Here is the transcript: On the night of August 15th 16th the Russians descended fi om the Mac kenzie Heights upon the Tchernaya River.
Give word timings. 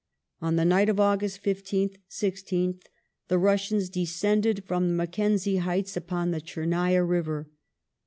On 0.41 0.55
the 0.55 0.65
night 0.65 0.89
of 0.89 0.99
August 0.99 1.43
15th 1.43 1.97
16th 2.09 2.81
the 3.27 3.37
Russians 3.37 3.87
descended 3.87 4.63
fi 4.67 4.73
om 4.77 4.87
the 4.87 4.93
Mac 4.95 5.11
kenzie 5.11 5.57
Heights 5.59 5.95
upon 5.95 6.31
the 6.31 6.41
Tchernaya 6.41 7.07
River. 7.07 7.51